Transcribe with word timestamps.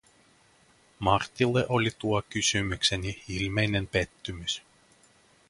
Martille 0.99 1.65
oli 1.69 1.89
tuo 1.99 2.21
kysymykseni 2.29 3.23
ilmeinen 3.27 3.87
pettymys. 3.87 4.63